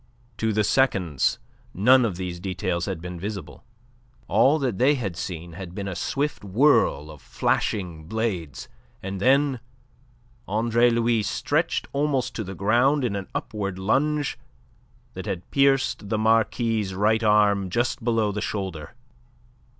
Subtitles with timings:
[0.37, 1.37] To the seconds
[1.75, 3.63] none of these details had been visible.
[4.27, 8.67] All that they had seen had been a swift whirl of flashing blades,
[9.03, 9.59] and then
[10.47, 14.39] Andre Louis stretched almost to the ground in an upward lunge
[15.13, 18.95] that had pierced the Marquis' right arm just below the shoulder.